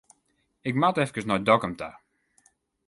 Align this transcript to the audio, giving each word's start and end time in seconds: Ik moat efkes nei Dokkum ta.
Ik 0.69 0.75
moat 0.81 1.01
efkes 1.03 1.27
nei 1.27 1.41
Dokkum 1.47 1.73
ta. 1.79 1.89